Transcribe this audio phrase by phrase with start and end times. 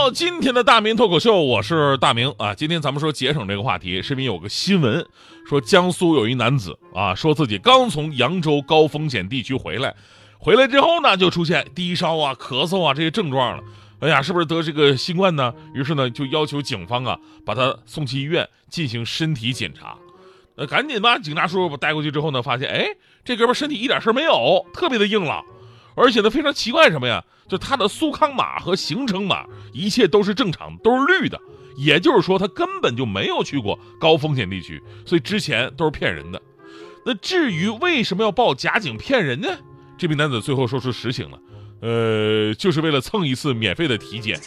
[0.00, 2.54] 到今天的大明脱口秀，我是大明啊。
[2.54, 5.06] 今天咱们说节省这个话题，视频有个新闻
[5.46, 9.94] 说江苏有一男子啊，说自己刚从扬州高风险地区回来，
[10.38, 13.62] 回来之后呢，就出现低烧啊、咳嗽啊这些症状了。
[13.98, 15.52] 哎呀，是不是得这个新冠呢？
[15.74, 19.98] 于是呢，就要求警方啊，把他送去医院进行身体检查。
[20.56, 22.86] 呃，赶紧把警察叔叔把带过去之后呢，发现哎，
[23.22, 25.44] 这哥们身体一点事没有，特别的硬朗。
[26.00, 27.22] 而且呢，非常奇怪什么呀？
[27.48, 31.38] 就他的苏康码和行程码，一切都是正常，都是绿的。
[31.76, 36.40] 也就是说，他根本就没有去过高风险地区，所以之前都是骗人的。
[37.06, 39.48] 那至于为什么要报假警骗人呢？
[39.96, 41.38] 这名男子最后说出实情了，
[41.80, 44.38] 呃，就是为了蹭一次免费的体检，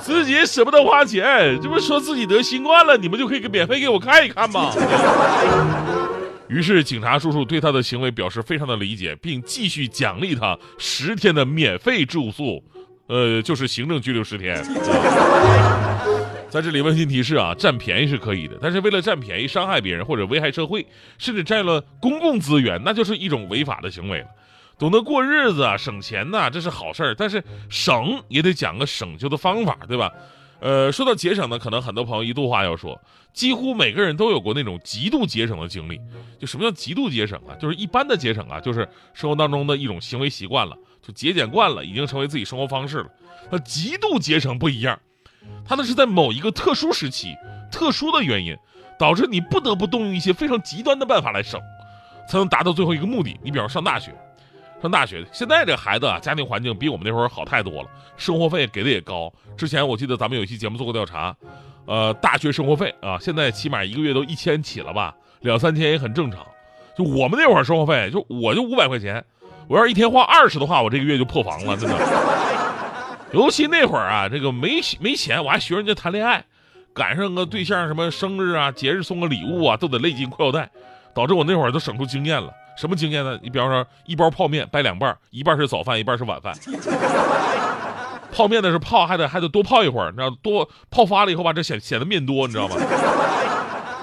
[0.00, 4.72] 自己舍不得花钱，这不说自己得新冠了，你们就可以给免费给我看一看吗？
[6.48, 12.62] 于是，警察叔叔对他的行为表示非常的理解，并继续奖励他十天的免费住宿，
[13.08, 14.62] 呃，就是行政拘留十天。
[16.48, 20.86] 在这里温馨提示啊，占便宜是可以的，但是为了占便宜伤害别人或者危害社会，
[21.18, 24.26] 甚至占了公共资源，那就是一种违法的行为了。
[24.78, 30.12] 懂得过日子啊，省钱呐，这是好事儿，但是省也得讲个省救的方法，对吧？
[30.58, 32.98] 呃，说到节省呢，可能很多朋友一度话要说，
[33.32, 36.00] 几乎每个人都有过那种极度节省的经历。
[36.38, 37.54] 就什么叫极度节省啊？
[37.60, 43.08] 就是一般的节省啊，就是生活当中的一种行为习惯了，就节俭惯了，已经成为自己生活方式了。
[43.50, 44.98] 那极度节省不一样，
[45.64, 47.34] 它呢是在某一个特殊时期、
[47.70, 48.56] 特殊的原因，
[48.98, 51.60] 导致你不得不动用一些非常极端的办法来省，
[52.28, 53.38] 才能达到最后一个目的。
[53.42, 54.14] 你比方上大学。
[54.80, 59.32] 上大学，现在这孩子啊，家庭环境比我们那会儿好太多了，生活费给的也高。
[59.56, 61.34] 之前我记得咱们有一期节目做过调查，
[61.86, 66.46] 呃，大学生活费啊，现在起码一个月都一千起了吧，两三千也很正常。
[66.96, 69.24] 就我们那会儿生活费，就我就五百块钱，
[69.66, 71.96] 我要是一天花二十的话，我这个月就破防了，真的。
[73.32, 76.44] 尤其那会儿啊，这个没没钱，我还学人家谈恋爱，
[76.94, 80.70] 赶上个对象什么生日啊、节日送个礼物啊，都得勒紧裤腰带，
[81.14, 82.52] 导致我那会儿都省出经验了。
[82.76, 83.38] 什么经验呢？
[83.42, 86.54] 你比方说，一包泡面掰两半，一半是早饭，一半是晚饭。
[88.32, 92.76] 泡面的是泡，还得还得多泡一会儿，你知道多泡发了以后吧，这显显得面多，你知道吗？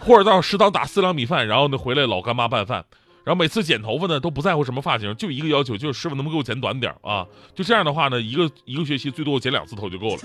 [0.00, 2.84] 或者到食堂打四两米饭，然后呢回来老干妈拌饭，
[3.22, 7.24] 然后每次剪头发呢都不在乎什么发型，就一个要求，就是师傅能不能给我剪短点啊？
[7.54, 10.18] 就这样的话呢，一个一个学期最多剪两次头就够了。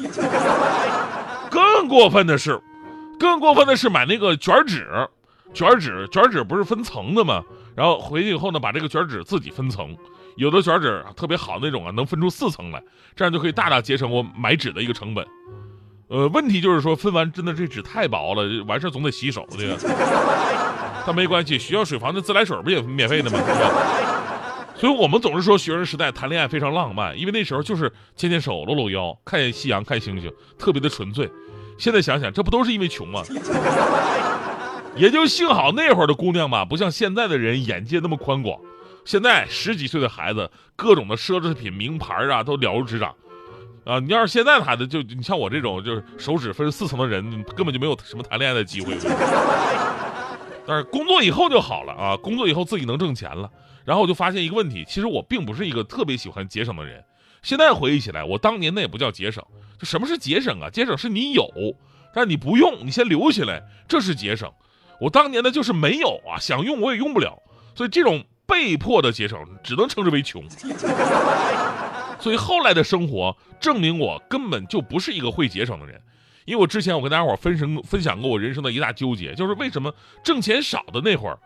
[1.52, 2.60] 更过分的是，
[3.20, 4.88] 更过分的是买那个卷纸，
[5.54, 7.44] 卷纸卷纸不是分层的吗？
[7.76, 9.96] 然后回去以后呢，把这个卷纸自己分层，
[10.36, 12.84] 有的卷纸特别好那种啊，能分出四层来，
[13.16, 15.26] 这样就可以大大节省我买纸的一个成本。
[16.10, 19.78] 呃，问题就是说分完真的这纸太薄了，完事总得洗手这个。
[21.08, 23.40] 但没关系，学校水房的自来水不也免费的吗？
[24.76, 31.30] 所以我们总是说学生时代谈恋爱非常浪漫，因为那时候就是牵牵手、搂搂腰、看夕阳、看星星，特别的纯粹。
[31.78, 33.24] 现在想想，这不都是因为穷吗？
[34.96, 38.60] 也就幸好那会儿的姑娘吧，不像现在的人眼界那么宽广。
[39.06, 43.16] 现在十几岁的孩子，各种的奢侈品、名牌啊，都了如指掌。
[43.84, 48.96] 啊，你要是现在的孩子，就你像我这种就是手指分四层的人，根本就没有什么谈恋爱的机会。
[50.68, 53.50] 但是工作以后就好了啊，工作以后自己能挣钱了。
[53.84, 57.04] 然后我就发现一个问题，其实我并不是一个特别喜欢节省的人。
[57.42, 59.44] 现在回忆起来，我当年那也不叫节省。
[59.80, 60.70] 就什么是节省啊？
[60.70, 61.50] 节省是你有，
[62.14, 64.48] 但是你不用，你先留起来，这是节省。
[65.02, 67.42] 我当年呢就是没有啊，想用我也用不了，
[67.74, 70.48] 所以这种被迫的节省只能称之为穷。
[72.20, 76.00] 所以后来的生活证明我根本就不是一个会节省的人，
[76.46, 79.92] 因为我之前我跟大家伙分生分享过我人生的一大纠结，就是为什么
[80.24, 81.40] 挣钱少的那会儿，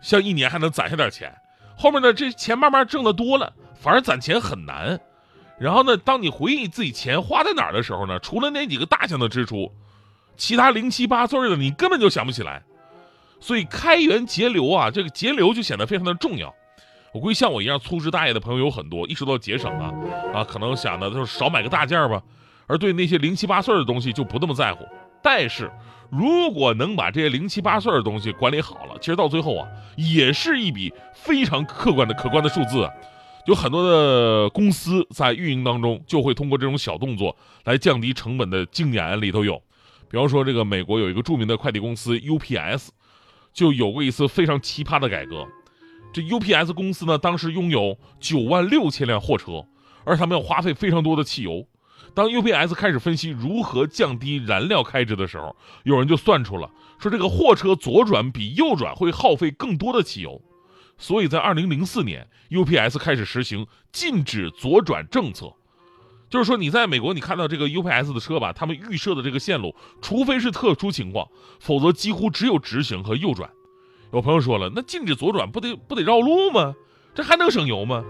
[0.00, 1.30] 像一年还能攒下点钱，
[1.76, 4.98] 后面呢这钱慢慢挣的多了，反而攒钱很难。
[5.58, 9.70] 然后呢，当你回忆自己钱花在哪儿的时候呢，除了那几个大项的支出，
[10.38, 12.62] 其他零七八碎的你根本就想不起来。
[13.42, 16.54] 所以开源节流啊，这个节流就显得非常的重要。
[17.12, 19.92] 我估计像我一样粗枝大叶的朋友有很多，一说到节省啊，
[20.32, 22.22] 啊，可能想的就是少买个大件吧，
[22.68, 24.86] 而对那些零七八碎的东西就不那么在乎。
[25.20, 25.70] 但是，
[26.08, 32.88] 如果能把这些零七八碎的东西管理好了，其实到最后啊，也是一笔非常客观的可观的数字。
[33.46, 39.60] 有很多的公司在运营当中就会通过这种小动作来降低成本的经典里头有。
[40.08, 42.88] 比方说，这个美国有一个著名的快递公司 UPS。
[43.52, 45.46] 就有过一次非常奇葩的改革，
[46.12, 49.66] 这 UPS 公司呢，当时拥有九万六千辆货车，
[50.04, 51.66] 而他们要花费非常多的汽油。
[52.14, 60.42] 当 UPS 开始分析如何降低燃料开支的时候，有人就算出了，说这个货车左转比右转会耗费更多的汽油。
[60.98, 65.52] 所以在二零零四年，UPS 开始实行禁止左转政策，
[66.32, 71.28] 就是说你在美国你看到这个 UPS 的车吧，他们预设的这个线路，除非是特殊情况，
[71.60, 73.50] 否则几乎只有直行和右转。
[74.14, 76.74] 有朋友说了，那禁止左转不得不得绕路吗？
[77.14, 78.02] 这还能省油吗？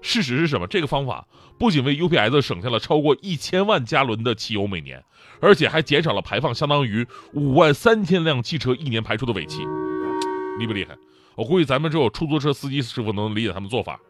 [0.00, 0.66] 事实是什么？
[0.66, 1.28] 这个方法
[1.58, 5.04] 不仅为 UPS 省下了超过一千万加仑的汽油每年，
[5.38, 9.60] 而且还减少了排放相当于五万三千辆汽车一年排出的尾气，
[10.58, 10.96] 厉不厉害？
[11.34, 14.00] 我估计咱们只有出租车司机师傅能理解他们做法。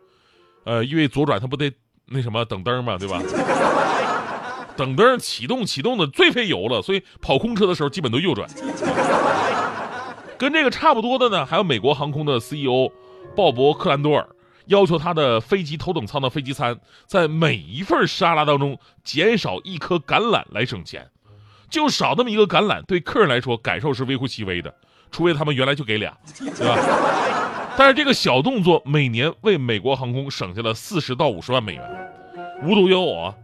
[0.64, 1.72] 呃，因为左转他不得
[2.10, 3.20] 那什么等灯嘛，对吧？
[4.76, 8.48] 等灯启动启动的最费油了，所以跑空车的时候基本都右转。
[10.38, 12.92] 跟这个差不多的呢，还有美国航空的 CEO
[13.34, 14.28] 鲍勃克兰多尔，
[14.66, 21.10] 要求他的飞机头等舱的飞机餐在每一份沙拉当中减少一颗橄榄来省钱，
[21.68, 24.72] 就少那么一个橄榄，对客人来说感受是微乎其微的，
[25.10, 26.78] 除非他们原来就给俩，对吧？
[27.78, 32.10] 但是这个小动作每年为美国航空省下了四十到五十万美元。
[32.64, 33.34] 无独有偶啊，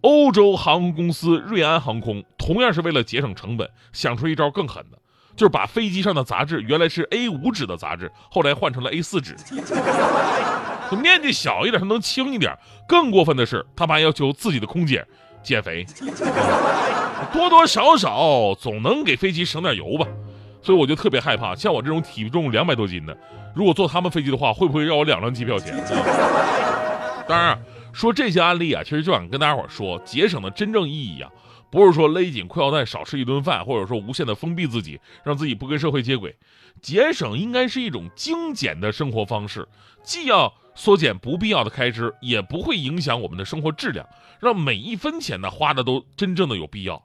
[0.00, 4.98] 欧洲航空公司瑞安航空同样是为了节省成本，想出一招更狠的。
[5.36, 9.36] 就是把飞机上的杂志原来是 A 五纸的杂志，后来换成了 A 四纸，
[11.00, 12.58] 面积小一点，它能轻一点。
[12.88, 15.06] 更过分的是，他还要求自己的空姐
[15.44, 15.86] 减肥，
[17.32, 20.08] 多多少少总能给飞机省点油吧。
[20.66, 23.16] 所以我就特别害怕，像我这种体重两百多斤的，
[23.54, 25.72] 如果坐他们飞机的话，会不会让我两张机票钱？
[27.28, 27.56] 当然，
[27.92, 31.30] 说这些案例啊，其实就想跟大家伙说，节省的真正意义啊。
[31.70, 36.34] 不是说勒紧裤腰带少吃一顿饭，或者说无限的封闭自己，让自己不跟社会接轨。
[36.82, 39.68] 节省应该是一种精简的生活方式，
[40.02, 44.04] 既要缩减不必要的开支，也不会影响我们的生活质量，
[44.40, 47.00] 让每一分钱呢花的都真正的有必要。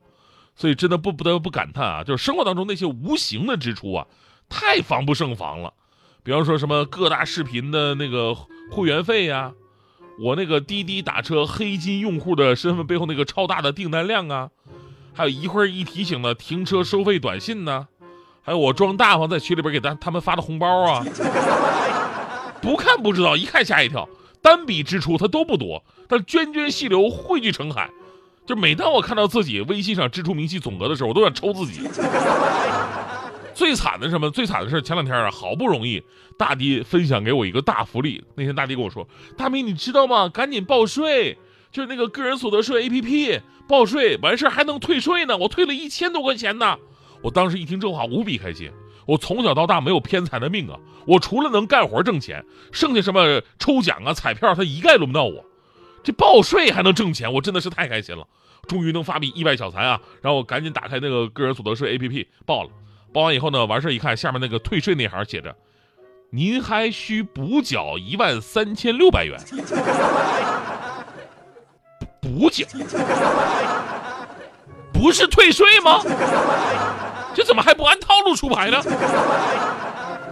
[0.61, 4.05] 所以真的不不得不感叹啊，就是生活当中那些无形的支出啊，
[4.47, 5.73] 太防不胜防了。
[6.21, 8.35] 比方说什么各大视频的那个
[8.69, 9.53] 会员费呀。
[10.19, 14.51] 我那个滴滴打车黑金用户的身份背后那个超大的订单量啊，
[15.15, 17.87] 还有一会儿一提醒的停车收费短信呢，
[18.43, 21.03] 还有我装大方在群里边给他他们发的红包啊，
[22.61, 24.07] 不看不知道，一看吓一跳。
[24.43, 27.89] 单笔支出它都不多，但涓涓细流汇聚成海。
[28.45, 31.87] 就每当我看到自己微信上支出明细总额的时候，我都想抽自己。
[33.53, 34.29] 最惨的什么？
[34.31, 36.01] 最惨的是前两天啊，好不容易
[36.37, 38.23] 大迪分享给我一个大福利。
[38.35, 39.07] 那天大迪跟我说
[39.37, 40.27] ：“大明，你知道吗？
[40.27, 41.37] 赶紧报税，
[41.71, 45.37] 就是那个个人所得税 APP 报税，完事还能退税呢。
[45.37, 46.77] 我退了一千多块钱呢。”
[47.21, 48.71] 我当时一听这话，无比开心。
[49.05, 55.45] 我从小到大没有偏财的命啊，我除了能干活挣钱，剩下什么抽奖啊、彩票，他一概轮不到我。
[56.03, 58.25] 这报税还能挣钱，我真的是太开心了。
[58.67, 59.99] 终于能发笔意外小财啊！
[60.21, 62.69] 然后我赶紧打开那个个人所得税 APP 报了。
[63.11, 65.53] 报完以后呢，完事一看，下面那个退税那行写着
[66.31, 69.37] ：“您还需补缴一万三千六百元。”
[72.21, 72.65] 补缴？
[74.93, 75.99] 不是退税吗？
[77.33, 78.79] 这怎么还不按套路出牌呢？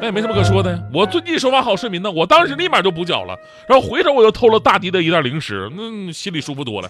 [0.01, 2.09] 哎，没什么可说的，我遵纪守法好市民呢。
[2.09, 3.37] 我当时立马就补缴了，
[3.67, 6.89] 然后回头我又偷了大迪的一袋零食，那心里舒服多了。